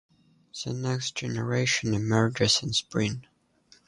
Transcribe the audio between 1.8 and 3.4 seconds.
emerges in spring.